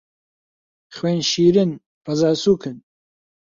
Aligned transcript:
خوێن 0.95 1.19
شیرن، 1.31 1.71
ڕەزا 2.05 2.31
سووکن 2.43 2.77